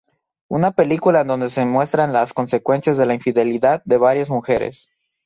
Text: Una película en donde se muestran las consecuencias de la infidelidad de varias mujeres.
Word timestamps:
Una 0.49 0.71
película 0.71 1.21
en 1.21 1.27
donde 1.27 1.47
se 1.51 1.63
muestran 1.63 2.11
las 2.11 2.33
consecuencias 2.33 2.97
de 2.97 3.05
la 3.05 3.13
infidelidad 3.13 3.83
de 3.85 3.97
varias 3.97 4.31
mujeres. 4.31 4.87